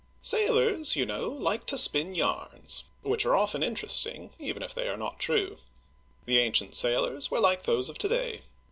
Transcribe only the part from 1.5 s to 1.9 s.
to